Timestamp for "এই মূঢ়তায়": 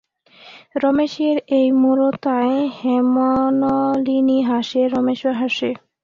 1.57-2.57